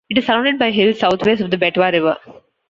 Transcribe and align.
It 0.09 0.17
is 0.17 0.25
surrounded 0.25 0.57
by 0.57 0.71
hills 0.71 0.97
southwest 0.97 1.41
of 1.43 1.51
the 1.51 1.57
Betwa 1.57 1.91
River. 1.91 2.17